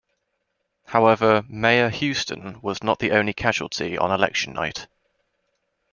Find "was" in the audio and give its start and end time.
2.63-2.81